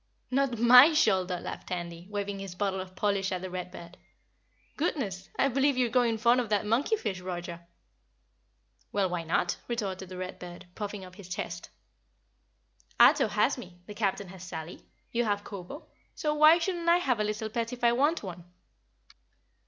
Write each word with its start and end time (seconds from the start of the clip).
"Not 0.31 0.57
MY 0.57 0.93
shoulder," 0.93 1.39
laughed 1.39 1.67
Tandy, 1.67 2.07
waving 2.09 2.39
his 2.39 2.55
bottle 2.55 2.79
of 2.81 2.95
polish 2.95 3.31
at 3.31 3.43
the 3.43 3.51
Read 3.51 3.69
Bird. 3.69 3.99
"Goodness, 4.75 5.29
I 5.37 5.47
believe 5.47 5.77
you're 5.77 5.91
growing 5.91 6.17
fond 6.17 6.39
of 6.41 6.49
that 6.49 6.65
monkey 6.65 6.95
fish, 6.95 7.19
Roger." 7.19 7.67
"Well, 8.91 9.09
why 9.09 9.21
not?" 9.21 9.57
retorted 9.67 10.09
the 10.09 10.17
Read 10.17 10.39
Bird, 10.39 10.65
puffing 10.73 11.05
up 11.05 11.17
his 11.17 11.29
chest. 11.29 11.69
"Ato 12.99 13.27
has 13.27 13.59
me, 13.59 13.77
the 13.85 13.93
Captain 13.93 14.29
has 14.29 14.43
Sally, 14.43 14.83
you 15.11 15.23
have 15.25 15.43
Kobo, 15.43 15.87
so 16.15 16.33
why 16.33 16.57
shouldn't 16.57 16.89
I 16.89 16.97
have 16.97 17.19
a 17.19 17.23
little 17.23 17.47
pet 17.49 17.71
if 17.71 17.83
I 17.83 17.91
want 17.91 18.23
one?" 18.23 18.43